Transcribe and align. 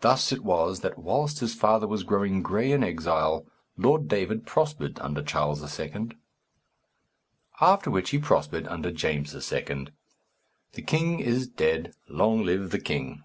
Thus 0.00 0.32
it 0.32 0.42
was 0.42 0.80
that 0.80 0.98
whilst 0.98 1.38
his 1.38 1.54
father 1.54 1.86
was 1.86 2.02
growing 2.02 2.42
gray 2.42 2.72
in 2.72 2.82
exile, 2.82 3.46
Lord 3.76 4.08
David 4.08 4.44
prospered 4.44 4.98
under 4.98 5.22
Charles 5.22 5.62
II. 5.78 6.08
After 7.60 7.92
which 7.92 8.10
he 8.10 8.18
prospered 8.18 8.66
under 8.66 8.90
James 8.90 9.32
II. 9.32 9.86
The 10.72 10.82
king 10.84 11.20
is 11.20 11.46
dead. 11.46 11.94
Long 12.08 12.42
live 12.42 12.72
the 12.72 12.80
king! 12.80 13.22